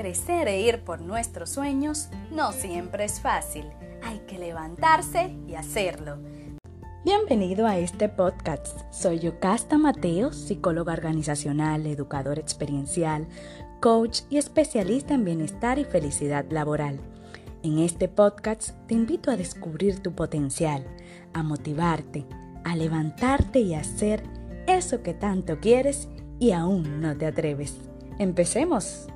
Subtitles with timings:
[0.00, 3.66] crecer e ir por nuestros sueños no siempre es fácil.
[4.02, 6.16] Hay que levantarse y hacerlo.
[7.04, 8.78] Bienvenido a este podcast.
[8.90, 13.28] Soy Yocasta Mateo, psicóloga organizacional, educador experiencial,
[13.80, 16.98] coach y especialista en bienestar y felicidad laboral.
[17.62, 20.82] En este podcast te invito a descubrir tu potencial,
[21.34, 22.24] a motivarte,
[22.64, 24.22] a levantarte y a hacer
[24.66, 26.08] eso que tanto quieres
[26.38, 27.76] y aún no te atreves.
[28.18, 29.08] Empecemos.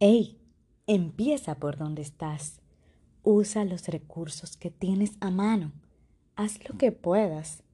[0.00, 0.38] Hey,
[0.86, 2.60] empieza por donde estás.
[3.22, 5.72] Usa los recursos que tienes a mano.
[6.36, 7.64] Haz lo que puedas.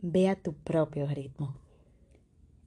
[0.00, 1.54] Ve a tu propio ritmo.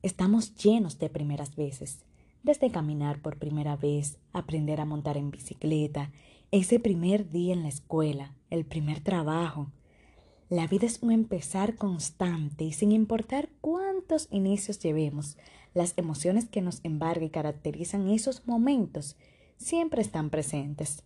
[0.03, 2.05] Estamos llenos de primeras veces,
[2.43, 6.11] desde caminar por primera vez, aprender a montar en bicicleta,
[6.51, 9.71] ese primer día en la escuela, el primer trabajo.
[10.49, 15.37] La vida es un empezar constante y sin importar cuántos inicios llevemos,
[15.73, 19.17] las emociones que nos embargan y caracterizan esos momentos
[19.57, 21.03] siempre están presentes.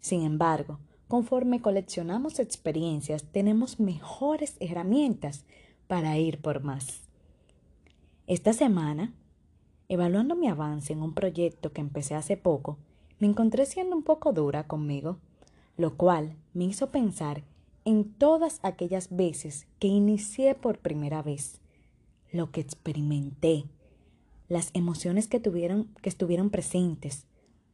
[0.00, 5.44] Sin embargo, conforme coleccionamos experiencias, tenemos mejores herramientas
[5.86, 7.00] para ir por más.
[8.26, 9.14] Esta semana,
[9.88, 12.76] evaluando mi avance en un proyecto que empecé hace poco,
[13.20, 15.16] me encontré siendo un poco dura conmigo,
[15.78, 17.42] lo cual me hizo pensar
[17.84, 21.60] en todas aquellas veces que inicié por primera vez,
[22.32, 23.64] lo que experimenté,
[24.48, 27.26] las emociones que tuvieron, que estuvieron presentes,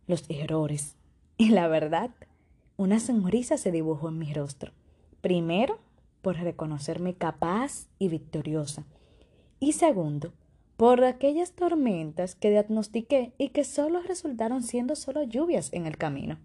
[0.06, 0.96] los errores.
[1.36, 2.10] Y la verdad,
[2.76, 4.72] una sonrisa se dibujó en mi rostro.
[5.20, 5.78] Primero,
[6.22, 8.84] por reconocerme capaz y victoriosa.
[9.60, 10.32] Y segundo,
[10.76, 16.38] por aquellas tormentas que diagnostiqué y que solo resultaron siendo solo lluvias en el camino.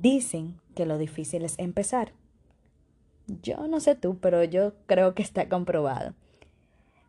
[0.00, 2.12] Dicen que lo difícil es empezar.
[3.42, 6.14] Yo no sé tú, pero yo creo que está comprobado.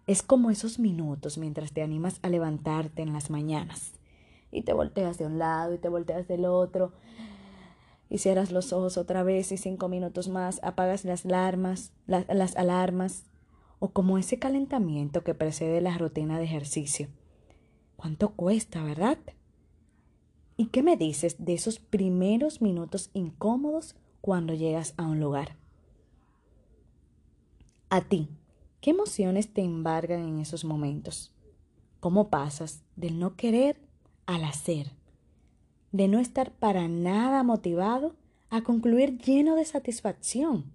[0.08, 3.94] Es como esos minutos mientras te animas a levantarte en las mañanas
[4.52, 6.92] y te volteas de un lado y te volteas del otro
[8.10, 13.24] y cierras los ojos otra vez y cinco minutos más apagas las alarmas, las alarmas
[13.80, 17.08] o como ese calentamiento que precede la rutina de ejercicio.
[17.96, 19.18] ¿Cuánto cuesta, verdad?
[20.62, 25.56] ¿Y qué me dices de esos primeros minutos incómodos cuando llegas a un lugar?
[27.90, 28.30] A ti,
[28.80, 31.32] ¿Qué emociones te embargan en esos momentos?
[32.00, 33.82] ¿Cómo pasas del no querer
[34.28, 34.92] al hacer?
[35.92, 38.16] De no estar para nada motivado
[38.52, 40.72] a concluir lleno de satisfacción.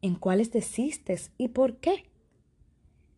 [0.00, 2.06] ¿En cuáles desistes y por qué?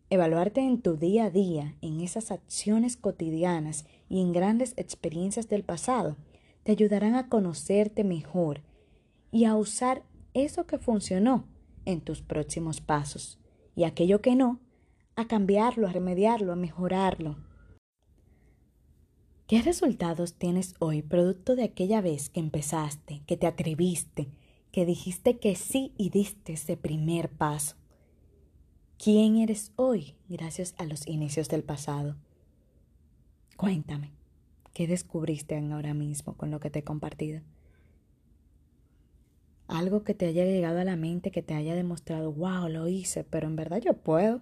[0.09, 5.63] Evaluarte en tu día a día, en esas acciones cotidianas y en grandes experiencias del
[5.63, 6.17] pasado,
[6.63, 8.61] te ayudarán a conocerte mejor
[9.31, 10.03] y a usar
[10.33, 11.45] eso que funcionó
[11.85, 13.39] en tus próximos pasos
[13.75, 14.59] y aquello que no,
[15.15, 17.37] a cambiarlo, a remediarlo, a mejorarlo.
[19.47, 24.29] ¿Qué resultados tienes hoy producto de aquella vez que empezaste, que te atreviste,
[24.71, 27.75] que dijiste que sí y diste ese primer paso?
[28.97, 32.15] ¿Quién eres hoy gracias a los inicios del pasado?
[33.59, 34.13] Cuéntame,
[34.73, 37.41] ¿qué descubriste ahora mismo con lo que te he compartido?
[39.67, 43.25] algo que te haya llegado a la mente, que te haya demostrado, wow, lo hice,
[43.25, 44.41] pero en verdad yo puedo.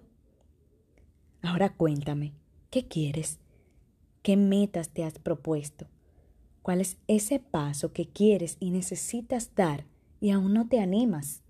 [1.42, 2.32] Ahora cuéntame,
[2.70, 3.40] ¿qué quieres?
[4.22, 5.88] ¿Qué metas te has propuesto?
[6.62, 9.84] ¿Cuál es ese paso que quieres y necesitas dar
[10.20, 11.42] y aún no te animas?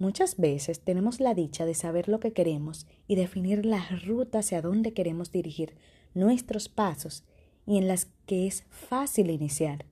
[0.00, 4.60] Muchas veces tenemos la dicha de saber lo que queremos y definir la ruta hacia
[4.60, 5.76] dónde queremos dirigir
[6.14, 7.24] nuestros pasos
[7.66, 9.84] y en las que es fácil iniciar.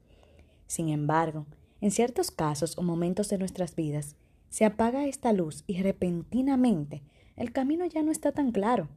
[0.67, 1.47] Sin embargo,
[1.81, 4.17] en ciertos casos o momentos de nuestras vidas,
[4.49, 7.03] se apaga esta luz y repentinamente
[7.37, 8.89] el camino ya no está tan claro.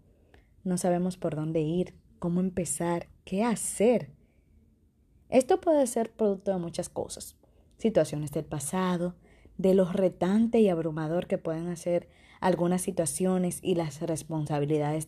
[0.63, 4.11] No sabemos por dónde ir, cómo empezar, qué hacer.
[5.29, 7.35] Esto puede ser producto de muchas cosas,
[7.77, 9.15] situaciones del pasado,
[9.57, 12.09] de lo retante y abrumador que pueden hacer
[12.41, 15.07] algunas situaciones y las responsabilidades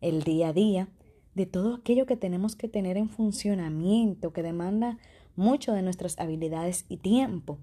[0.00, 0.88] el día a día,
[1.34, 4.98] de todo aquello que tenemos que tener en funcionamiento, que demanda
[5.36, 7.58] mucho de nuestras habilidades y tiempo.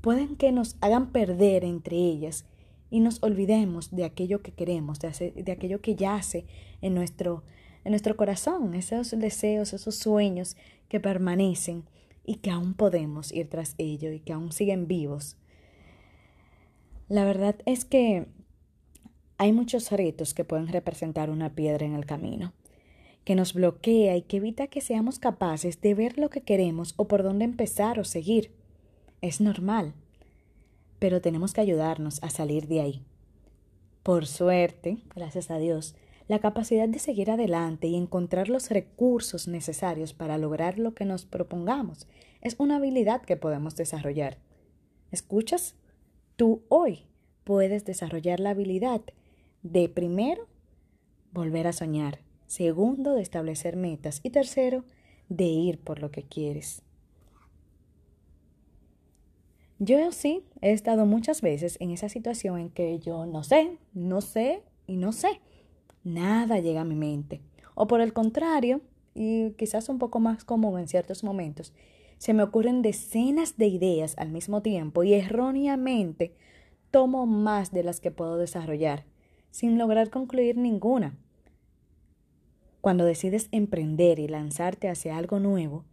[0.00, 2.44] Pueden que nos hagan perder entre ellas
[2.90, 6.46] y nos olvidemos de aquello que queremos, de, aquello que yace
[6.80, 7.42] en nuestro,
[7.84, 10.56] en nuestro corazón, esos deseos, esos sueños
[10.88, 11.84] que permanecen
[12.24, 15.36] y que aún podemos ir tras ello y que aún siguen vivos.
[17.08, 18.28] La verdad es que
[19.38, 22.52] hay muchos retos que pueden representar una piedra en el camino
[23.26, 27.08] que nos bloquea y que evita que seamos capaces de ver lo que queremos o
[27.08, 28.52] por dónde empezar o seguir.
[29.20, 29.94] Es normal,
[31.00, 33.02] pero tenemos que ayudarnos a salir de ahí.
[34.04, 35.96] Por suerte, gracias a Dios,
[36.28, 41.24] La capacidad de seguir adelante y encontrar los recursos necesarios para lograr lo que nos
[41.24, 42.08] propongamos
[42.42, 44.38] es una habilidad que podemos desarrollar.
[45.12, 45.76] ¿Escuchas?
[46.34, 47.04] Tú hoy
[47.44, 49.02] puedes desarrollar la habilidad
[49.62, 50.48] de primero,
[51.32, 54.84] volver a soñar, segundo, de establecer metas y tercero,
[55.28, 56.82] de ir por lo que quieres.
[59.78, 64.20] Yo sí he estado muchas veces en esa situación en que yo no sé, no
[64.20, 65.40] sé y no sé
[66.06, 67.42] nada llega a mi mente.
[67.74, 68.80] O por el contrario,
[69.14, 71.74] y quizás un poco más común en ciertos momentos,
[72.16, 76.34] se me ocurren decenas de ideas al mismo tiempo y erróneamente
[76.90, 79.04] tomo más de las que puedo desarrollar,
[79.50, 81.18] sin lograr concluir ninguna.
[82.86, 85.84] Cuando decides emprender y lanzarte hacia algo nuevo,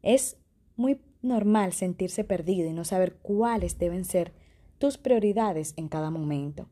[0.00, 0.38] es
[0.76, 4.32] muy normal sentirse perdido y no saber cuáles deben ser
[4.78, 6.66] tus prioridades en cada momento.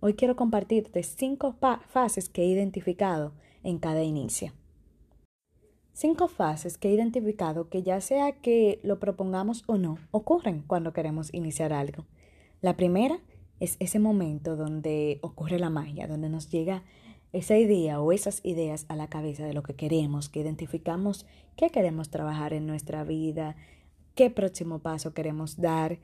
[0.00, 1.54] Hoy quiero compartirte cinco
[1.86, 4.52] fases que he identificado en cada inicio.
[5.92, 10.92] Cinco fases que he identificado que ya sea que lo propongamos o no, ocurren cuando
[10.92, 12.04] queremos iniciar algo.
[12.62, 13.20] La primera
[13.60, 16.82] es ese momento donde ocurre la magia, donde nos llega
[17.32, 21.70] esa idea o esas ideas a la cabeza de lo que queremos, que identificamos qué
[21.70, 23.56] queremos trabajar en nuestra vida,
[24.14, 25.98] qué próximo paso queremos dar,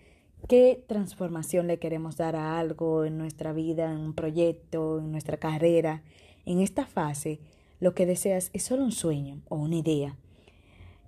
[0.49, 5.38] qué transformación le queremos dar a algo en nuestra vida, en un proyecto, en nuestra
[5.38, 6.02] carrera.
[6.44, 7.40] En esta fase,
[7.81, 10.17] lo que deseas es solo un sueño o una idea.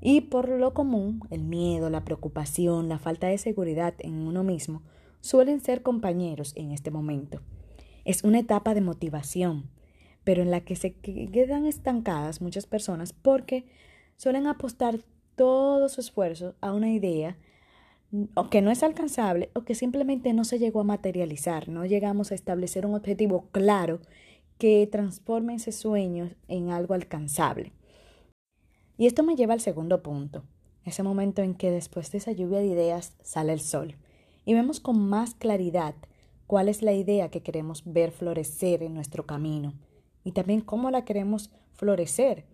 [0.00, 4.82] Y por lo común, el miedo, la preocupación, la falta de seguridad en uno mismo
[5.20, 7.40] suelen ser compañeros en este momento.
[8.04, 9.68] Es una etapa de motivación,
[10.28, 13.64] pero en la que se quedan estancadas muchas personas porque
[14.18, 15.00] suelen apostar
[15.36, 17.38] todo su esfuerzo a una idea
[18.34, 22.30] o que no es alcanzable o que simplemente no se llegó a materializar, no llegamos
[22.30, 24.00] a establecer un objetivo claro
[24.58, 27.72] que transforme ese sueño en algo alcanzable.
[28.98, 30.44] Y esto me lleva al segundo punto,
[30.84, 33.96] ese momento en que después de esa lluvia de ideas sale el sol
[34.44, 35.94] y vemos con más claridad
[36.46, 39.72] cuál es la idea que queremos ver florecer en nuestro camino
[40.28, 42.44] y también cómo la queremos florecer,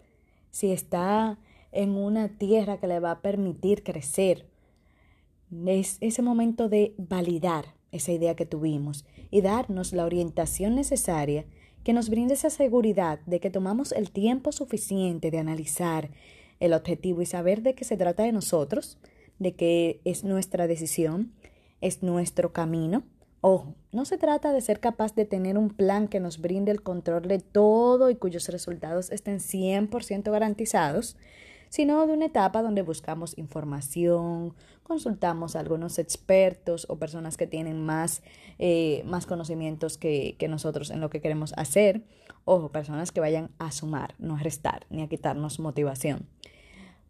[0.53, 1.41] si está
[1.73, 4.47] en una tierra que le va a permitir crecer
[5.67, 11.47] es ese momento de validar esa idea que tuvimos y darnos la orientación necesaria
[11.83, 16.11] que nos brinde esa seguridad de que tomamos el tiempo suficiente de analizar
[16.61, 18.99] el objetivo y saber de qué se trata de nosotros,
[19.41, 21.33] de que es nuestra decisión,
[21.81, 23.03] es nuestro camino.
[23.47, 26.83] Ojo, no se trata de ser capaz de tener un plan que nos brinde el
[26.83, 31.19] control de todo y cuyos resultados estén 100% garantizados,
[31.69, 37.85] sino de una etapa donde buscamos información, consultamos a algunos expertos o personas que tienen
[37.85, 38.23] más,
[38.59, 42.03] eh, más conocimientos que, que nosotros en lo que queremos hacer,
[42.47, 46.31] o personas que vayan a sumar, no a restar ni a quitarnos motivación.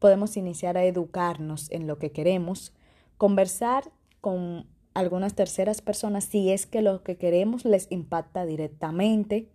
[0.00, 2.72] Podemos iniciar a educarnos en lo que queremos,
[3.18, 9.48] conversar con algunas terceras personas si es que lo que queremos les impacta directamente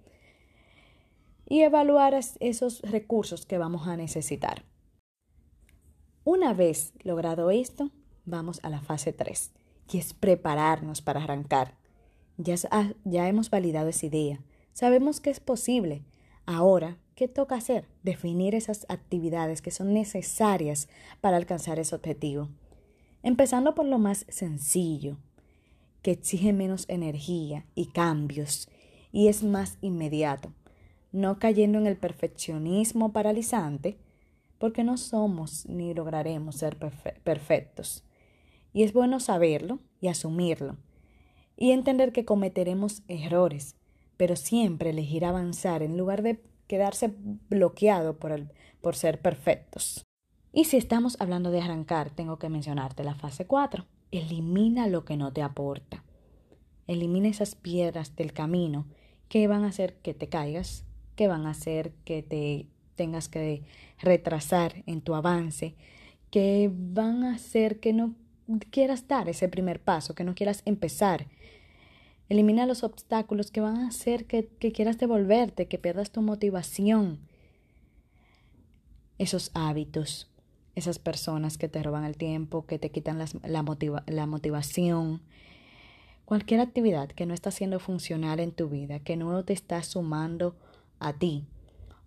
[1.47, 4.63] y evaluar esos recursos que vamos a necesitar.
[6.23, 7.89] Una vez logrado esto,
[8.25, 9.51] vamos a la fase 3,
[9.87, 11.75] que es prepararnos para arrancar.
[12.37, 12.55] Ya,
[13.03, 14.39] ya hemos validado esa idea,
[14.73, 16.03] sabemos que es posible.
[16.45, 17.87] Ahora, ¿qué toca hacer?
[18.03, 20.87] Definir esas actividades que son necesarias
[21.21, 22.49] para alcanzar ese objetivo.
[23.23, 25.17] Empezando por lo más sencillo,
[26.09, 28.67] que exige menos energía y cambios
[29.11, 30.51] y es más inmediato,
[31.11, 33.99] no cayendo en el perfeccionismo paralizante,
[34.57, 36.77] porque no somos ni lograremos ser
[37.23, 38.03] perfectos.
[38.73, 40.77] Y es bueno saberlo y asumirlo,
[41.55, 43.75] y entender que cometeremos errores,
[44.17, 47.13] pero siempre elegir avanzar en lugar de quedarse
[47.51, 48.49] bloqueado por, el,
[48.81, 50.07] por ser perfectos.
[50.53, 53.85] Y si estamos hablando de arrancar, tengo que mencionarte la fase 4.
[54.11, 56.03] Elimina lo que no te aporta.
[56.87, 58.87] Elimina esas piedras del camino
[59.27, 60.83] que van a hacer que te caigas,
[61.15, 63.63] que van a hacer que te tengas que
[64.01, 65.75] retrasar en tu avance,
[66.31, 68.15] que van a hacer que no
[68.71, 71.27] quieras dar ese primer paso, que no quieras empezar.
[72.29, 77.19] Elimina los obstáculos que van a hacer que, quieras devolverte, que pierdas tu motivación.
[79.17, 80.29] Esos hábitos,
[80.79, 85.21] esas personas que te roban el tiempo, que te quitan la, motivación.
[86.25, 90.55] Cualquier actividad que no está siendo funcional en tu vida, que no te está sumando
[90.99, 91.47] a ti,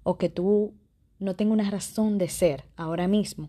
[0.03, 0.75] o que tú
[1.19, 3.49] no tenga una razón de ser ahora mismo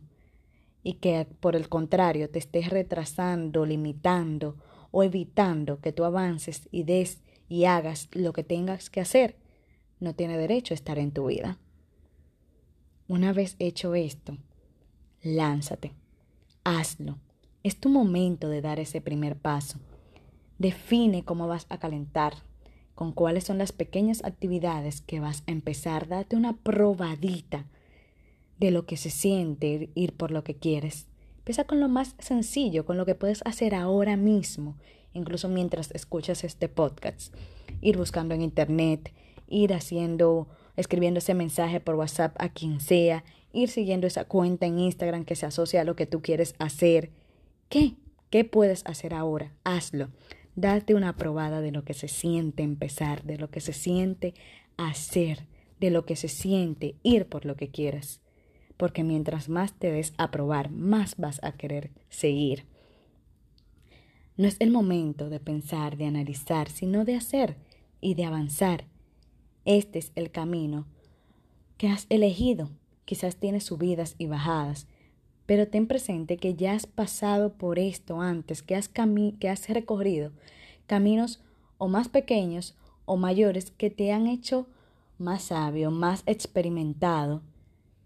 [0.84, 4.58] y que por el contrario te estés retrasando, limitando
[4.92, 9.38] o evitando que tú avances y des y hagas lo que tengas que hacer,
[10.00, 11.58] no tiene derecho a estar en tu vida.
[13.08, 14.38] Una vez hecho esto,
[15.24, 15.94] lánzate,
[16.64, 17.18] hazlo.
[17.64, 19.80] Es tu momento de dar ese primer paso.
[20.60, 22.34] Define cómo vas a calentar,
[22.94, 26.08] con cuáles son las pequeñas actividades que vas a empezar.
[26.08, 27.66] Date una probadita
[28.60, 31.08] de lo que se siente ir por lo que quieres.
[31.40, 34.78] Empieza con lo más sencillo, con lo que puedes hacer ahora mismo,
[35.14, 37.34] incluso mientras escuchas este podcast.
[37.82, 39.14] Ir buscando en internet,
[39.48, 44.80] ir haciendo, escribiendo ese mensaje por WhatsApp a quien sea, ir siguiendo esa cuenta en
[44.80, 47.12] Instagram que se asocia a lo que tú quieres hacer.
[47.70, 47.96] ¿Qué?
[48.30, 49.54] ¿Qué puedes hacer ahora?
[49.64, 50.10] Hazlo.
[50.56, 54.34] Date una probada de lo que se siente empezar, de lo que se siente
[54.78, 55.48] hacer,
[55.80, 58.20] de lo que se siente ir por lo que quieras
[58.78, 62.66] porque mientras más te des a probar, más vas a querer seguir.
[64.36, 67.56] No es el momento de pensar, de analizar, sino de hacer
[68.02, 68.86] y de avanzar.
[69.66, 70.88] Este es el camino
[71.78, 72.72] que has elegido.
[73.06, 74.88] Quizás tienes subidas y bajadas,
[75.46, 80.32] pero ten presente que ya has pasado por esto antes, que has, que has recorrido
[80.88, 81.42] caminos
[81.78, 84.68] o más pequeños o mayores que te han hecho
[85.18, 87.42] más sabio, más experimentado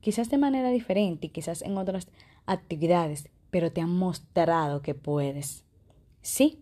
[0.08, 2.08] quizás de manera diferente y quizás en otras
[2.46, 5.66] actividades, pero te han mostrado que puedes.
[6.22, 6.62] Sí,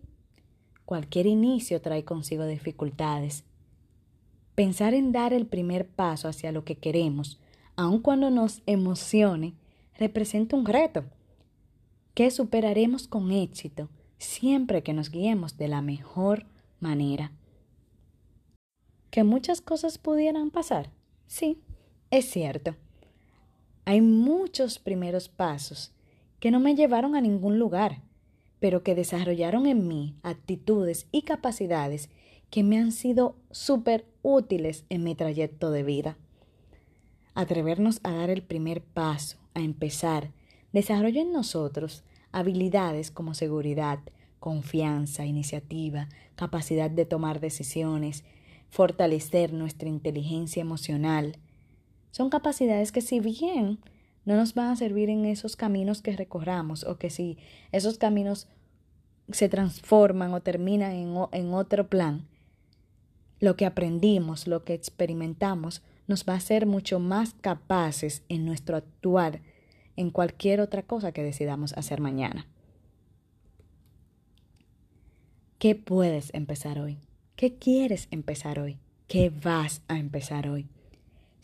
[0.84, 3.44] cualquier inicio trae consigo dificultades.
[4.56, 7.38] Pensar en dar el primer paso hacia lo que queremos,
[7.76, 9.54] aun cuando nos emocione,
[9.98, 11.04] representa un reto
[12.14, 16.46] que superaremos con éxito siempre que nos guiemos de la mejor
[16.80, 17.32] manera.
[19.10, 20.90] ¿Que muchas cosas pudieran pasar?
[21.26, 21.60] Sí,
[22.10, 22.76] es cierto.
[23.84, 25.92] Hay muchos primeros pasos
[26.40, 28.02] que no me llevaron a ningún lugar,
[28.58, 32.10] pero que desarrollaron en mí actitudes y capacidades
[32.50, 36.16] que me han sido súper útiles en mi trayecto de vida.
[37.36, 40.32] Atrevernos a dar el primer paso, a empezar,
[40.72, 42.02] desarrolla en nosotros
[42.32, 44.00] habilidades como seguridad,
[44.40, 48.24] confianza, iniciativa, capacidad de tomar decisiones,
[48.70, 51.36] fortalecer nuestra inteligencia emocional,
[52.16, 53.80] son capacidades que si bien
[54.24, 57.36] no nos van a servir en esos caminos que recorramos o que si
[57.72, 58.48] esos caminos
[59.30, 62.26] se transforman o terminan en, en otro plan,
[63.38, 68.76] lo que aprendimos, lo que experimentamos, nos va a hacer mucho más capaces en nuestro
[68.76, 69.40] actuar
[69.96, 72.46] en cualquier otra cosa que decidamos hacer mañana.
[75.58, 76.98] ¿Qué puedes empezar hoy?
[77.34, 78.78] ¿Qué quieres empezar hoy?
[79.08, 80.68] ¿Qué vas a empezar hoy?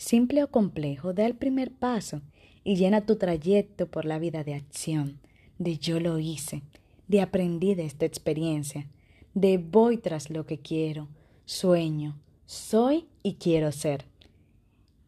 [0.03, 2.23] simple o complejo, da el primer paso
[2.65, 5.21] y llena tu trayecto por la vida de acción,
[5.59, 6.63] de yo lo hice,
[7.07, 8.89] de aprendí de esta experiencia,
[9.35, 11.09] de voy tras lo que quiero,
[11.45, 14.05] sueño, soy y quiero ser.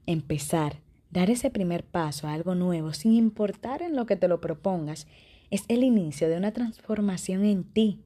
[0.07, 0.81] Empezar,
[1.11, 5.07] dar ese primer paso a algo nuevo sin importar en lo que te lo propongas,
[5.51, 8.01] es el inicio de una transformación en ti.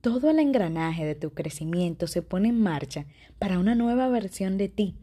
[0.00, 3.06] Todo el engranaje de tu crecimiento se pone en marcha
[3.38, 4.94] para una nueva versión de ti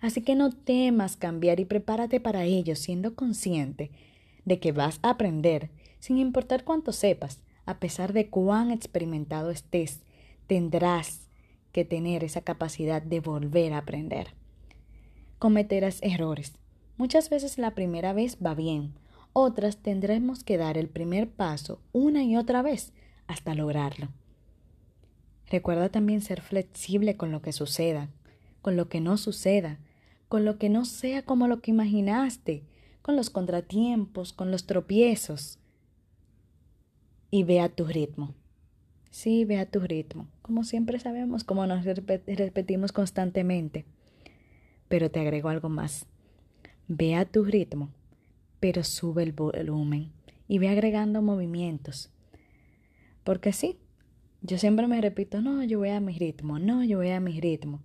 [0.00, 3.90] Así que no temas cambiar y prepárate para ello siendo consciente
[4.44, 10.02] de que vas a aprender sin importar cuánto sepas, a pesar de cuán experimentado estés,
[10.46, 11.28] tendrás
[11.72, 14.34] que tener esa capacidad de volver a aprender.
[15.38, 16.54] Cometerás errores.
[16.96, 18.94] Muchas veces la primera vez va bien,
[19.34, 22.94] otras tendremos que dar el primer paso una y otra vez
[23.26, 24.08] hasta lograrlo.
[25.50, 28.08] Recuerda también ser flexible con lo que suceda,
[28.62, 29.78] con lo que no suceda,
[30.28, 32.64] con lo que no sea como lo que imaginaste,
[33.02, 35.58] con los contratiempos, con los tropiezos.
[37.30, 38.34] Y ve a tu ritmo.
[39.10, 43.84] Sí, ve a tu ritmo, como siempre sabemos, como nos repetimos constantemente.
[44.88, 46.06] Pero te agrego algo más.
[46.88, 47.90] Ve a tu ritmo,
[48.60, 50.12] pero sube el volumen
[50.48, 52.10] y ve agregando movimientos.
[53.24, 53.78] Porque sí,
[54.42, 57.40] yo siempre me repito, no, yo voy a mi ritmo, no, yo voy a mi
[57.40, 57.80] ritmo.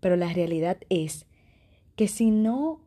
[0.00, 1.26] Pero la realidad es
[1.94, 2.80] que si no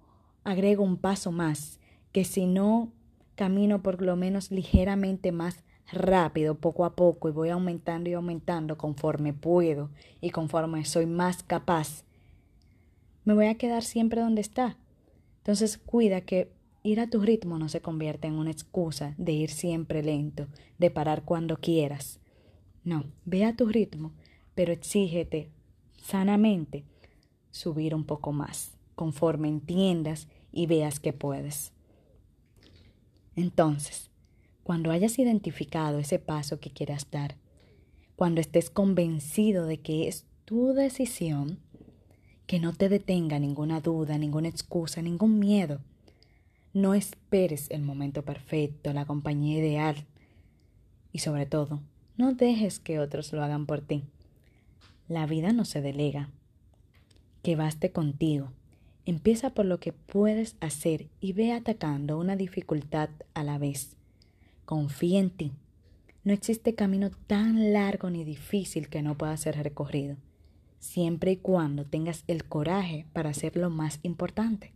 [0.44, 1.80] agrego un paso más,
[2.12, 2.92] que si no
[3.36, 8.78] camino por lo menos ligeramente más rápido, poco a poco, y voy aumentando y aumentando
[8.78, 9.90] conforme puedo
[10.22, 12.04] y conforme soy más capaz,
[13.26, 14.78] me voy a quedar siempre donde está.
[15.38, 16.52] Entonces cuida que
[16.84, 20.92] ir a tu ritmo no se convierta en una excusa de ir siempre lento, de
[20.92, 22.20] parar cuando quieras.
[22.84, 24.12] No, ve a tu ritmo,
[24.56, 25.50] pero exígete
[26.02, 26.84] sanamente
[27.52, 31.72] subir un poco más conforme entiendas y veas que puedes.
[33.36, 34.12] Entonces,
[34.64, 37.36] cuando hayas identificado ese paso que quieras dar,
[38.16, 41.60] cuando estés convencido de que es tu decisión,
[42.48, 45.80] que no te detenga ninguna duda, ninguna excusa, ningún miedo.
[46.74, 50.06] No esperes el momento perfecto, la compañía ideal.
[51.12, 51.82] Y sobre todo,
[52.18, 54.04] no dejes que otros lo hagan por ti.
[55.08, 56.30] La vida no se delega.
[57.42, 58.52] Que baste contigo.
[59.06, 63.96] Empieza por lo que puedes hacer y ve atacando una dificultad a la vez.
[64.66, 65.52] Confía en ti.
[66.24, 70.16] No existe camino tan largo ni difícil que no pueda ser recorrido,
[70.84, 74.74] siempre y cuando tengas el coraje para hacer lo más importante,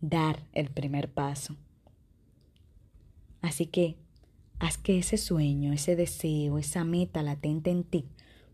[0.00, 1.56] dar el primer paso.
[3.40, 3.96] Así que
[4.62, 8.04] Haz que ese sueño, ese deseo, esa meta latente en ti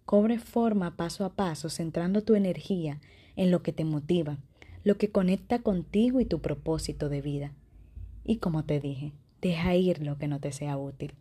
[0.07, 2.99] cobre forma paso a paso, centrando tu energía
[3.37, 4.39] en lo que te motiva,
[4.85, 7.53] lo que conecta contigo y tu propósito de vida.
[8.25, 11.13] Y como te dije, deja ir lo que no te sea útil.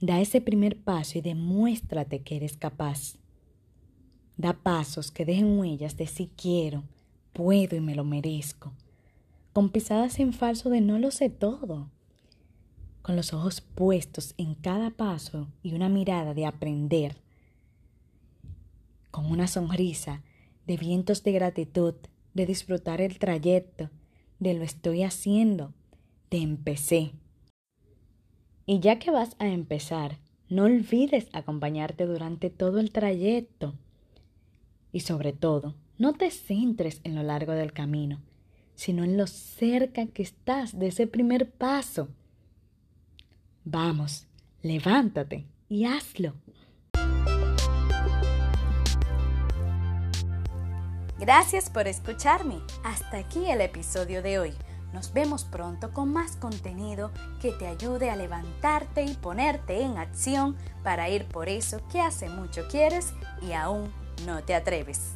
[0.00, 3.16] Da ese primer paso y demuéstrate que eres capaz.
[4.36, 6.82] Da pasos que dejen huellas de si quiero,
[7.32, 8.72] puedo y me lo merezco,
[9.52, 11.88] con pisadas en falso de no lo sé todo
[13.04, 17.18] con los ojos puestos en cada paso y una mirada de aprender,
[19.10, 20.22] con una sonrisa
[20.66, 21.92] de vientos de gratitud,
[22.32, 23.90] de disfrutar el trayecto,
[24.38, 25.74] de lo estoy haciendo,
[26.30, 27.12] de empecé.
[28.64, 33.74] Y ya que vas a empezar, no olvides acompañarte durante todo el trayecto.
[34.94, 38.22] Y sobre todo, no te centres en lo largo del camino,
[38.76, 42.10] sino en lo cerca que estás de ese primer paso.
[43.64, 44.28] Vamos,
[44.62, 46.34] levántate y hazlo.
[51.18, 52.60] Gracias por escucharme.
[52.84, 54.52] Hasta aquí el episodio de hoy.
[54.92, 57.10] Nos vemos pronto con más contenido
[57.42, 62.28] que te ayude a levantarte y ponerte en acción para ir por eso que hace
[62.28, 65.14] mucho quieres y aún no te atreves.